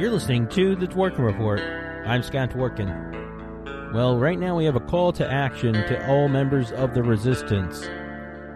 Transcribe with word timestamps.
You're 0.00 0.12
listening 0.12 0.48
to 0.48 0.76
the 0.76 0.86
Dworkin 0.86 1.18
Report. 1.18 1.60
I'm 1.60 2.22
Scott 2.22 2.52
Dworkin. 2.52 3.92
Well, 3.92 4.16
right 4.16 4.38
now 4.38 4.56
we 4.56 4.64
have 4.64 4.74
a 4.74 4.80
call 4.80 5.12
to 5.12 5.30
action 5.30 5.74
to 5.74 6.08
all 6.08 6.26
members 6.26 6.72
of 6.72 6.94
the 6.94 7.02
resistance. 7.02 7.80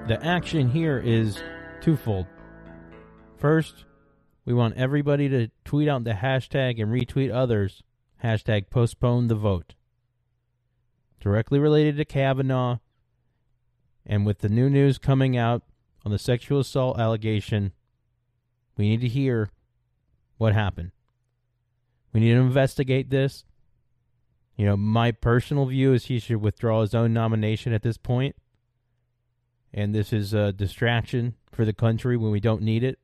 The 0.09 0.19
action 0.23 0.71
here 0.71 0.99
is 0.99 1.43
twofold. 1.83 2.25
First, 3.37 3.85
we 4.47 4.55
want 4.55 4.79
everybody 4.79 5.29
to 5.29 5.51
tweet 5.67 5.87
out 5.87 6.05
the 6.05 6.13
hashtag 6.13 6.81
and 6.81 6.91
retweet 6.91 7.31
others. 7.31 7.83
Hashtag 8.25 8.71
postpone 8.71 9.29
the 9.29 9.35
vote. 9.35 9.75
Directly 11.21 11.59
related 11.59 11.99
to 11.99 12.07
Kavanaugh, 12.07 12.79
and 14.07 14.25
with 14.25 14.39
the 14.39 14.49
new 14.49 14.71
news 14.71 14.97
coming 14.97 15.37
out 15.37 15.63
on 16.07 16.11
the 16.11 16.19
sexual 16.19 16.61
assault 16.61 16.99
allegation, 16.99 17.73
we 18.79 18.89
need 18.89 19.03
to 19.03 19.09
hear 19.09 19.51
what 20.39 20.55
happened. 20.55 20.94
We 22.15 22.21
need 22.21 22.33
to 22.35 22.41
investigate 22.41 23.11
this. 23.11 23.45
You 24.57 24.67
know, 24.67 24.77
my 24.77 25.11
personal 25.11 25.67
view 25.67 25.93
is 25.93 26.07
he 26.07 26.21
should 26.21 26.41
withdraw 26.41 26.81
his 26.81 26.95
own 26.95 27.13
nomination 27.13 27.73
at 27.73 27.83
this 27.83 27.97
point. 27.97 28.37
And 29.75 29.93
this 29.93 30.13
is 30.13 30.33
a 30.33 30.53
distraction 30.53 31.35
for 31.51 31.65
the 31.65 31.73
country 31.73 32.17
when 32.17 32.31
we 32.31 32.39
don't 32.39 32.63
need 32.63 32.85
it. 32.85 33.01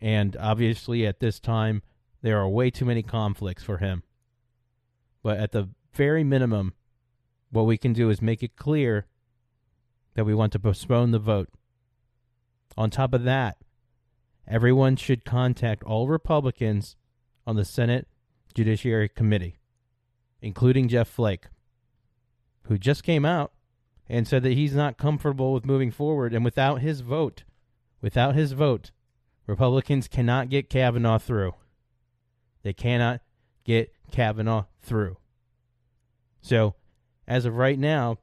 And 0.00 0.34
obviously, 0.38 1.06
at 1.06 1.20
this 1.20 1.38
time, 1.38 1.82
there 2.22 2.40
are 2.40 2.48
way 2.48 2.70
too 2.70 2.86
many 2.86 3.02
conflicts 3.02 3.62
for 3.62 3.76
him. 3.76 4.02
But 5.22 5.38
at 5.38 5.52
the 5.52 5.68
very 5.92 6.24
minimum, 6.24 6.72
what 7.50 7.66
we 7.66 7.76
can 7.76 7.92
do 7.92 8.08
is 8.08 8.22
make 8.22 8.42
it 8.42 8.56
clear 8.56 9.06
that 10.14 10.24
we 10.24 10.34
want 10.34 10.52
to 10.52 10.58
postpone 10.58 11.10
the 11.10 11.18
vote. 11.18 11.50
On 12.78 12.88
top 12.88 13.12
of 13.12 13.24
that, 13.24 13.58
everyone 14.48 14.96
should 14.96 15.26
contact 15.26 15.84
all 15.84 16.08
Republicans 16.08 16.96
on 17.46 17.56
the 17.56 17.64
Senate 17.64 18.06
Judiciary 18.54 19.08
Committee, 19.08 19.58
including 20.40 20.88
Jeff 20.88 21.08
Flake, 21.08 21.46
who 22.64 22.78
just 22.78 23.02
came 23.02 23.24
out 23.24 23.52
and 24.08 24.28
said 24.28 24.42
that 24.42 24.52
he's 24.52 24.74
not 24.74 24.98
comfortable 24.98 25.52
with 25.52 25.64
moving 25.64 25.90
forward. 25.90 26.34
And 26.34 26.44
without 26.44 26.80
his 26.80 27.00
vote, 27.00 27.44
without 28.00 28.34
his 28.34 28.52
vote, 28.52 28.90
Republicans 29.46 30.08
cannot 30.08 30.50
get 30.50 30.70
Kavanaugh 30.70 31.18
through. 31.18 31.54
They 32.62 32.72
cannot 32.72 33.20
get 33.64 33.92
Kavanaugh 34.10 34.64
through. 34.82 35.16
So, 36.40 36.74
as 37.26 37.44
of 37.44 37.56
right 37.56 37.78
now, 37.78 38.18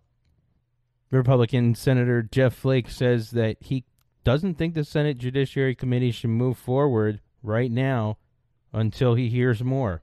Republican 1.11 1.73
Senator 1.75 2.21
Jeff 2.21 2.53
Flake 2.53 2.89
says 2.89 3.31
that 3.31 3.57
he 3.61 3.85
doesn't 4.23 4.55
think 4.55 4.73
the 4.73 4.83
Senate 4.83 5.17
Judiciary 5.17 5.73
Committee 5.73 6.11
should 6.11 6.29
move 6.29 6.57
forward 6.57 7.21
right 7.41 7.71
now 7.71 8.17
until 8.73 9.15
he 9.15 9.29
hears 9.29 9.63
more. 9.63 10.01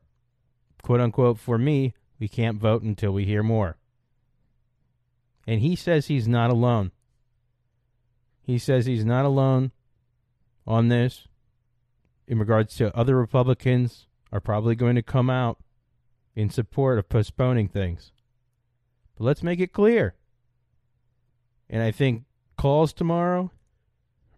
Quote 0.82 1.00
unquote, 1.00 1.38
for 1.38 1.58
me, 1.58 1.94
we 2.18 2.28
can't 2.28 2.60
vote 2.60 2.82
until 2.82 3.12
we 3.12 3.24
hear 3.24 3.42
more. 3.42 3.76
And 5.46 5.60
he 5.60 5.76
says 5.76 6.06
he's 6.06 6.26
not 6.26 6.50
alone. 6.50 6.90
He 8.42 8.58
says 8.58 8.86
he's 8.86 9.04
not 9.04 9.24
alone 9.24 9.72
on 10.66 10.88
this 10.88 11.28
in 12.26 12.38
regards 12.38 12.76
to 12.76 12.96
other 12.96 13.16
Republicans 13.16 14.06
are 14.32 14.40
probably 14.40 14.74
going 14.74 14.96
to 14.96 15.02
come 15.02 15.30
out 15.30 15.58
in 16.34 16.50
support 16.50 16.98
of 16.98 17.08
postponing 17.08 17.68
things. 17.68 18.12
But 19.16 19.24
let's 19.24 19.42
make 19.42 19.60
it 19.60 19.72
clear. 19.72 20.14
And 21.70 21.82
I 21.82 21.90
think 21.90 22.24
calls 22.56 22.92
tomorrow, 22.92 23.50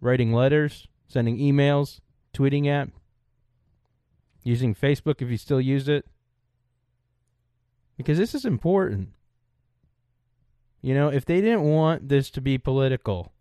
writing 0.01 0.33
letters, 0.33 0.87
sending 1.07 1.39
emails, 1.39 2.01
tweeting 2.35 2.67
at, 2.67 2.89
using 4.49 4.75
Facebook 4.75 5.21
if 5.21 5.29
you 5.29 5.37
still 5.37 5.61
use 5.61 5.89
it. 5.89 6.07
Because 7.99 8.17
this 8.17 8.35
is 8.35 8.47
important. 8.47 9.11
You 10.81 10.95
know, 10.95 11.09
if 11.09 11.25
they 11.25 11.41
didn't 11.41 11.65
want 11.65 12.09
this 12.09 12.31
to 12.31 12.41
be 12.41 12.57
political, 12.57 13.33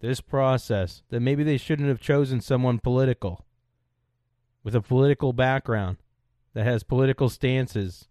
this 0.00 0.20
process, 0.20 1.02
then 1.08 1.24
maybe 1.24 1.42
they 1.42 1.56
shouldn't 1.56 1.88
have 1.88 2.00
chosen 2.00 2.40
someone 2.40 2.78
political 2.78 3.46
with 4.62 4.74
a 4.74 4.82
political 4.82 5.32
background 5.32 5.96
that 6.52 6.64
has 6.64 6.82
political 6.82 7.30
stances 7.30 8.08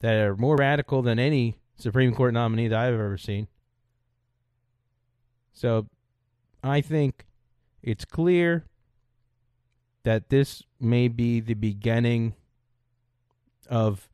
that 0.00 0.14
are 0.14 0.36
more 0.36 0.56
radical 0.56 1.00
than 1.00 1.18
any 1.18 1.58
Supreme 1.76 2.14
Court 2.14 2.34
nominee 2.34 2.68
that 2.68 2.78
I've 2.78 2.94
ever 2.94 3.16
seen. 3.16 3.48
So 5.52 5.86
I 6.62 6.82
think 6.82 7.24
it's 7.82 8.04
clear 8.04 8.66
that 10.06 10.28
this 10.28 10.62
may 10.78 11.08
be 11.08 11.40
the 11.40 11.54
beginning 11.54 12.32
of 13.68 14.08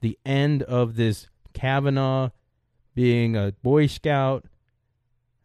the 0.00 0.18
end 0.26 0.64
of 0.64 0.96
this 0.96 1.28
Kavanaugh 1.52 2.30
being 2.96 3.36
a 3.36 3.52
Boy 3.62 3.86
Scout. 3.86 4.46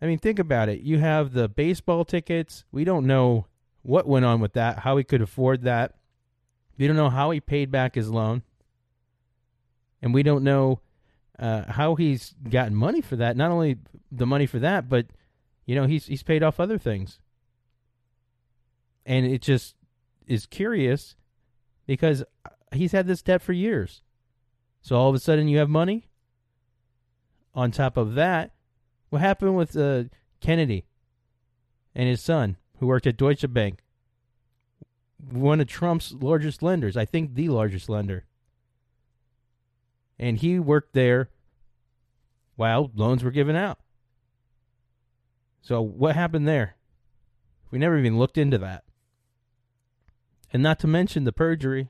I 0.02 0.08
mean, 0.08 0.18
think 0.18 0.40
about 0.40 0.68
it. 0.68 0.80
You 0.80 0.98
have 0.98 1.34
the 1.34 1.48
baseball 1.48 2.06
tickets. 2.06 2.66
We 2.72 2.84
don't 2.84 3.06
know 3.06 3.46
what 3.84 4.08
went 4.08 4.26
on 4.26 4.40
with 4.42 4.54
that, 4.54 4.80
how 4.80 4.98
he 4.98 5.04
could 5.04 5.22
afford 5.22 5.62
that. 5.62 5.94
We 6.76 6.88
don't 6.88 6.96
know 6.96 7.12
how 7.12 7.30
he 7.30 7.40
paid 7.40 7.70
back 7.70 7.94
his 7.94 8.10
loan. 8.10 8.42
And 10.02 10.12
we 10.12 10.24
don't 10.24 10.44
know 10.44 10.80
uh, 11.38 11.72
how 11.72 11.94
he's 11.94 12.34
gotten 12.50 12.74
money 12.74 13.02
for 13.02 13.16
that. 13.18 13.38
Not 13.38 13.52
only 13.52 13.78
the 14.12 14.26
money 14.26 14.48
for 14.48 14.58
that, 14.58 14.90
but 14.90 15.06
you 15.68 15.76
know 15.76 15.86
he's 15.86 16.08
he's 16.08 16.24
paid 16.24 16.42
off 16.42 16.60
other 16.60 16.80
things. 16.80 17.20
And 19.06 19.28
it 19.28 19.44
just 19.44 19.76
is 20.28 20.46
curious 20.46 21.16
because 21.86 22.24
he's 22.74 22.92
had 22.92 23.08
this 23.08 23.22
debt 23.22 23.42
for 23.42 23.54
years. 23.54 24.02
So 24.82 24.96
all 24.96 25.10
of 25.10 25.16
a 25.16 25.20
sudden 25.20 25.48
you 25.48 25.58
have 25.58 25.70
money. 25.70 26.08
On 27.56 27.72
top 27.72 27.98
of 27.98 28.16
that, 28.16 28.52
what 29.10 29.22
happened 29.22 29.56
with 29.56 29.78
uh, 29.78 30.06
Kennedy 30.42 30.86
and 31.94 32.10
his 32.10 32.22
son, 32.22 32.58
who 32.80 32.88
worked 32.88 33.06
at 33.06 33.18
Deutsche 33.18 33.46
Bank, 33.54 33.80
one 35.32 35.62
of 35.62 35.68
Trump's 35.68 36.14
largest 36.14 36.64
lenders, 36.64 36.98
I 36.98 37.06
think 37.06 37.36
the 37.36 37.50
largest 37.50 37.90
lender. 37.90 38.26
And 40.18 40.38
he 40.38 40.60
worked 40.60 40.94
there 40.94 41.30
while 42.56 42.92
loans 42.96 43.24
were 43.24 43.32
given 43.32 43.56
out. 43.56 43.80
So 45.62 45.82
what 45.82 46.16
happened 46.16 46.48
there? 46.48 46.76
We 47.72 47.80
never 47.80 47.98
even 47.98 48.18
looked 48.18 48.38
into 48.38 48.58
that. 48.60 48.84
And 50.54 50.62
not 50.62 50.80
to 50.80 50.88
mention 50.88 51.24
the 51.24 51.34
perjury, 51.34 51.90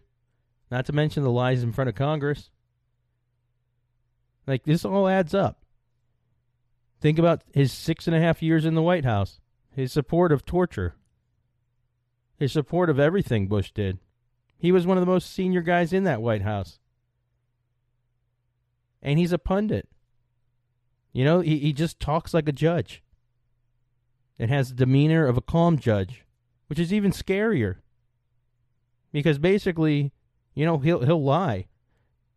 not 0.71 0.85
to 0.85 0.93
mention 0.93 1.21
the 1.21 1.29
lies 1.29 1.61
in 1.61 1.73
front 1.73 1.89
of 1.89 1.95
Congress. 1.95 2.49
Like, 4.47 4.63
this 4.63 4.85
all 4.85 5.09
adds 5.09 5.33
up. 5.33 5.59
Think 7.01 7.19
about 7.19 7.43
his 7.53 7.73
six 7.73 8.07
and 8.07 8.15
a 8.15 8.21
half 8.21 8.41
years 8.41 8.65
in 8.65 8.73
the 8.73 8.81
White 8.81 9.03
House, 9.03 9.41
his 9.69 9.91
support 9.91 10.31
of 10.31 10.45
torture, 10.45 10.95
his 12.37 12.53
support 12.53 12.89
of 12.89 12.99
everything 12.99 13.47
Bush 13.47 13.71
did. 13.71 13.99
He 14.57 14.71
was 14.71 14.87
one 14.87 14.97
of 14.97 15.01
the 15.01 15.11
most 15.11 15.33
senior 15.33 15.61
guys 15.61 15.91
in 15.91 16.05
that 16.05 16.21
White 16.21 16.43
House. 16.43 16.79
And 19.01 19.19
he's 19.19 19.33
a 19.33 19.37
pundit. 19.37 19.89
You 21.11 21.25
know, 21.25 21.41
he, 21.41 21.59
he 21.59 21.73
just 21.73 21.99
talks 21.99 22.33
like 22.33 22.47
a 22.47 22.53
judge 22.53 23.03
and 24.39 24.49
has 24.49 24.69
the 24.69 24.75
demeanor 24.75 25.27
of 25.27 25.35
a 25.35 25.41
calm 25.41 25.77
judge, 25.77 26.23
which 26.67 26.79
is 26.79 26.93
even 26.93 27.11
scarier 27.11 27.82
because 29.13 29.37
basically, 29.37 30.11
you 30.53 30.65
know, 30.65 30.79
he'll 30.79 31.05
he'll 31.05 31.23
lie 31.23 31.67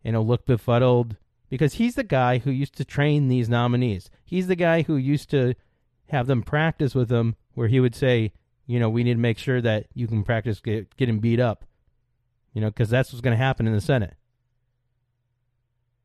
and 0.05 0.15
he'll 0.15 0.27
look 0.27 0.47
befuddled 0.47 1.17
because 1.49 1.75
he's 1.75 1.97
the 1.97 2.05
guy 2.05 2.39
who 2.39 2.53
used 2.53 2.77
to 2.77 2.85
train 2.85 3.27
these 3.27 3.49
nominees. 3.49 4.09
He's 4.25 4.47
the 4.47 4.55
guy 4.55 4.83
who 4.83 4.97
used 4.97 5.29
to 5.31 5.55
have 6.11 6.29
them 6.29 6.43
practice 6.43 6.95
with 6.95 7.11
him 7.11 7.35
where 7.55 7.67
he 7.67 7.81
would 7.81 7.97
say, 7.97 8.33
you 8.67 8.79
know, 8.79 8.89
we 8.89 9.03
need 9.03 9.15
to 9.15 9.21
make 9.21 9.39
sure 9.39 9.61
that 9.61 9.87
you 9.95 10.07
can 10.07 10.23
practice 10.23 10.61
get, 10.61 10.97
getting 10.97 11.19
beat 11.19 11.41
up, 11.41 11.65
you 12.53 12.61
know, 12.61 12.69
because 12.69 12.91
that's 12.91 13.13
what's 13.13 13.23
going 13.23 13.37
to 13.37 13.43
happen 13.43 13.67
in 13.67 13.73
the 13.73 13.81
Senate. 13.81 14.15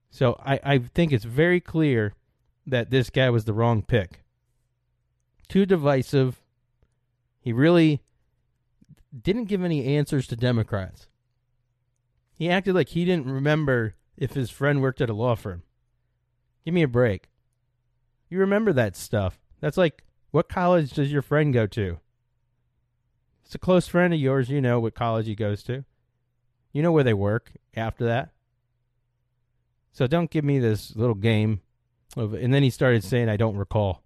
So 0.10 0.40
I, 0.44 0.60
I 0.64 0.78
think 0.80 1.12
it's 1.12 1.26
very 1.26 1.60
clear 1.60 2.14
that 2.66 2.90
this 2.90 3.10
guy 3.10 3.30
was 3.30 3.46
the 3.46 3.54
wrong 3.54 3.82
pick. 3.82 4.24
Too 5.48 5.66
divisive. 5.66 6.42
He 7.40 7.52
really 7.52 8.02
didn't 9.20 9.46
give 9.46 9.64
any 9.64 9.98
answers 9.98 10.28
to 10.28 10.36
Democrats. 10.36 11.08
He 12.34 12.50
acted 12.50 12.76
like 12.76 12.90
he 12.90 13.06
didn't 13.06 13.32
remember 13.32 13.96
if 14.18 14.34
his 14.34 14.50
friend 14.50 14.82
worked 14.82 15.02
at 15.02 15.10
a 15.10 15.14
law 15.14 15.36
firm. 15.36 15.64
Give 16.66 16.74
me 16.74 16.84
a 16.84 16.88
break. 16.88 17.30
You 18.30 18.40
remember 18.40 18.72
that 18.74 18.96
stuff. 18.96 19.40
That's 19.60 19.78
like, 19.78 20.04
what 20.32 20.50
college 20.50 20.94
does 20.94 21.12
your 21.12 21.22
friend 21.22 21.54
go 21.54 21.68
to? 21.68 22.00
It's 23.46 23.56
a 23.56 23.60
close 23.60 23.88
friend 23.88 24.14
of 24.14 24.20
yours. 24.20 24.50
You 24.50 24.62
know 24.62 24.80
what 24.80 24.96
college 24.96 25.28
he 25.28 25.36
goes 25.36 25.62
to. 25.64 25.84
You 26.72 26.82
know 26.82 26.92
where 26.92 27.04
they 27.04 27.14
work 27.14 27.52
after 27.76 28.06
that. 28.06 28.32
So 29.92 30.08
don't 30.08 30.32
give 30.32 30.46
me 30.46 30.60
this 30.60 30.96
little 30.96 31.16
game 31.16 31.62
of, 32.16 32.34
and 32.34 32.54
then 32.54 32.64
he 32.64 32.70
started 32.70 33.04
saying, 33.04 33.28
I 33.28 33.38
don't 33.38 33.58
recall. 33.58 34.04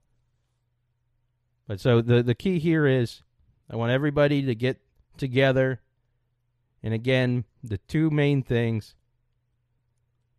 But 1.68 1.80
so 1.80 2.02
the, 2.02 2.24
the 2.24 2.36
key 2.36 2.58
here 2.58 2.88
is 2.88 3.22
I 3.70 3.76
want 3.76 3.92
everybody 3.92 4.42
to 4.44 4.56
get 4.56 4.82
together 5.18 5.82
And 6.84 6.94
again, 6.94 7.46
the 7.64 7.80
two 7.80 8.12
main 8.12 8.44
things 8.44 8.94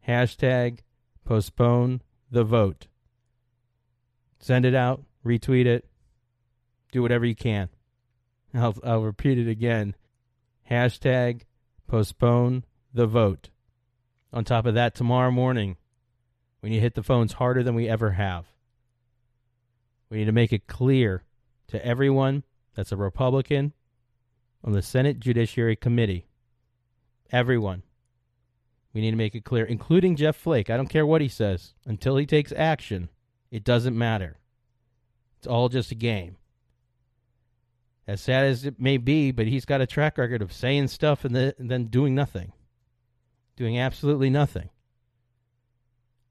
hashtag 0.06 0.78
postpone 1.25 2.02
the 2.31 2.44
vote. 2.44 2.87
Send 4.38 4.64
it 4.64 4.75
out, 4.75 5.02
retweet 5.25 5.67
it, 5.67 5.88
do 6.93 7.02
whatever 7.02 7.26
you 7.26 7.34
can. 7.34 7.69
I'll, 8.55 8.76
I'll 8.84 9.02
repeat 9.02 9.38
it 9.38 9.49
again. 9.49 9.96
Hashtag 10.70 11.43
postpone 11.88 12.64
the 12.94 13.06
vote. 13.06 13.50
On 14.32 14.44
top 14.44 14.67
of 14.67 14.75
that, 14.75 14.94
tomorrow 14.94 15.32
morning, 15.32 15.76
we 16.62 16.70
need 16.70 16.76
to 16.76 16.82
hit 16.82 16.94
the 16.94 17.02
phones 17.02 17.34
harder 17.34 17.64
than 17.64 17.75
we 17.75 17.88
ever 17.88 18.12
have. 18.12 18.46
We 20.11 20.19
need 20.19 20.26
to 20.26 20.32
make 20.32 20.52
it 20.52 20.69
clear 20.69 21.25
to 21.69 21.84
everyone 21.84 22.44
that's 22.75 22.93
a 22.93 22.96
Republican 22.96 23.72
on 24.67 24.73
the 24.73 24.83
Senate 24.83 25.21
Judiciary 25.21 25.77
Committee. 25.77 26.27
Everyone. 27.31 27.85
We 28.93 29.01
need 29.01 29.13
to 29.13 29.17
make 29.17 29.35
it 29.35 29.45
clear, 29.45 29.65
including 29.65 30.17
Jeff 30.17 30.37
Flake. 30.37 30.69
I 30.69 30.77
don't 30.77 30.89
care 30.89 31.07
what 31.07 31.21
he 31.21 31.29
says. 31.29 31.75
Until 31.87 32.17
he 32.17 32.27
takes 32.27 32.53
action, 32.53 33.09
it 33.51 33.63
doesn't 33.63 33.97
matter. 33.97 34.39
It's 35.39 35.47
all 35.47 35.69
just 35.69 35.93
a 35.93 35.95
game. 35.95 36.37
As 38.09 38.21
sad 38.21 38.47
as 38.47 38.65
it 38.65 38.81
may 38.81 38.97
be, 38.97 39.33
but 39.33 39.47
he's 39.47 39.65
got 39.65 39.81
a 39.81 39.87
track 39.87 40.19
record 40.19 40.43
of 40.43 40.53
saying 40.53 40.89
stuff 40.89 41.25
and, 41.25 41.35
the, 41.35 41.55
and 41.59 41.71
then 41.71 41.87
doing 41.87 42.15
nothing. 42.15 42.53
Doing 43.57 43.79
absolutely 43.79 44.31
nothing. 44.31 44.71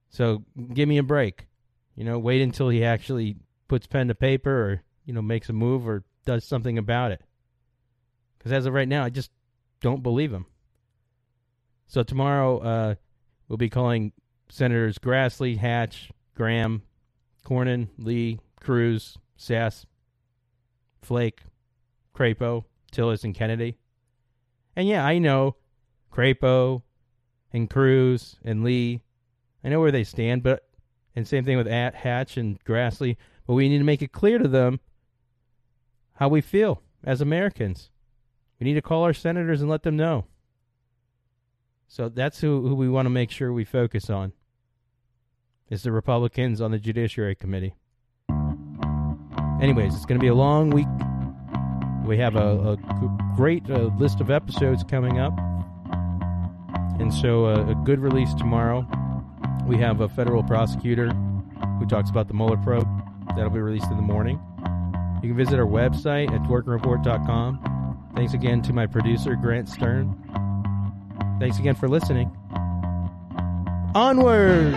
So 0.09 0.43
give 0.73 0.89
me 0.89 0.97
a 0.97 1.03
break. 1.03 1.47
You 1.95 2.03
know, 2.03 2.17
wait 2.17 2.41
until 2.41 2.69
he 2.69 2.83
actually 2.83 3.37
puts 3.67 3.87
pen 3.87 4.07
to 4.07 4.15
paper 4.15 4.51
or, 4.51 4.83
you 5.05 5.13
know, 5.13 5.21
makes 5.21 5.49
a 5.49 5.53
move 5.53 5.87
or 5.87 6.03
does 6.25 6.43
something 6.45 6.77
about 6.77 7.11
it. 7.11 7.21
Because 8.45 8.59
as 8.59 8.65
of 8.67 8.75
right 8.75 8.87
now, 8.87 9.03
I 9.03 9.09
just 9.09 9.31
don't 9.81 10.03
believe 10.03 10.31
him. 10.31 10.45
So 11.87 12.03
tomorrow, 12.03 12.59
uh, 12.59 12.95
we'll 13.47 13.57
be 13.57 13.71
calling 13.71 14.11
Senators 14.49 14.99
Grassley, 14.99 15.57
Hatch, 15.57 16.11
Graham, 16.35 16.83
Cornyn, 17.43 17.87
Lee, 17.97 18.39
Cruz, 18.59 19.17
Sasse, 19.35 19.85
Flake, 21.01 21.41
Crapo, 22.15 22.65
Tillis, 22.91 23.23
and 23.23 23.33
Kennedy. 23.33 23.79
And 24.75 24.87
yeah, 24.87 25.03
I 25.03 25.17
know 25.17 25.55
Crapo 26.13 26.83
and 27.51 27.67
Cruz 27.67 28.35
and 28.45 28.63
Lee. 28.63 29.01
I 29.63 29.69
know 29.69 29.79
where 29.79 29.91
they 29.91 30.03
stand, 30.03 30.43
but 30.43 30.67
and 31.15 31.27
same 31.27 31.45
thing 31.45 31.57
with 31.57 31.67
At 31.67 31.95
Hatch 31.95 32.37
and 32.37 32.63
Grassley. 32.63 33.17
But 33.47 33.55
we 33.55 33.69
need 33.69 33.79
to 33.79 33.83
make 33.83 34.03
it 34.03 34.11
clear 34.11 34.37
to 34.37 34.47
them 34.47 34.81
how 36.17 36.27
we 36.27 36.41
feel 36.41 36.83
as 37.03 37.21
Americans. 37.21 37.89
We 38.59 38.65
need 38.65 38.75
to 38.75 38.81
call 38.81 39.03
our 39.03 39.13
senators 39.13 39.61
and 39.61 39.69
let 39.69 39.83
them 39.83 39.97
know. 39.97 40.25
So 41.87 42.09
that's 42.09 42.41
who, 42.41 42.67
who 42.67 42.75
we 42.75 42.89
want 42.89 43.05
to 43.05 43.09
make 43.09 43.31
sure 43.31 43.53
we 43.53 43.65
focus 43.65 44.09
on. 44.09 44.33
Is 45.69 45.83
the 45.83 45.91
Republicans 45.91 46.61
on 46.61 46.71
the 46.71 46.77
Judiciary 46.77 47.35
Committee. 47.35 47.73
Anyways, 49.61 49.95
it's 49.95 50.05
going 50.05 50.19
to 50.19 50.23
be 50.23 50.27
a 50.27 50.35
long 50.35 50.69
week. 50.69 50.87
We 52.05 52.17
have 52.17 52.35
a, 52.35 52.73
a 52.73 53.33
great 53.35 53.67
uh, 53.69 53.89
list 53.97 54.21
of 54.21 54.29
episodes 54.29 54.83
coming 54.83 55.19
up. 55.19 55.33
And 56.99 57.13
so, 57.13 57.45
uh, 57.45 57.71
a 57.71 57.75
good 57.83 57.99
release 57.99 58.33
tomorrow. 58.35 58.87
We 59.65 59.77
have 59.77 60.01
a 60.01 60.09
federal 60.09 60.43
prosecutor 60.43 61.09
who 61.79 61.85
talks 61.87 62.09
about 62.09 62.27
the 62.27 62.33
Mueller 62.33 62.57
probe. 62.57 62.87
That'll 63.35 63.49
be 63.49 63.59
released 63.59 63.89
in 63.89 63.97
the 63.97 64.03
morning. 64.03 64.39
You 65.23 65.29
can 65.29 65.37
visit 65.37 65.59
our 65.59 65.65
website 65.65 66.31
at 66.31 66.41
dworkinreport.com. 66.43 67.74
Thanks 68.15 68.33
again 68.33 68.61
to 68.63 68.73
my 68.73 68.87
producer, 68.87 69.35
Grant 69.35 69.67
Stern. 69.67 70.15
Thanks 71.39 71.59
again 71.59 71.75
for 71.75 71.87
listening. 71.89 72.31
Onward! 73.93 74.73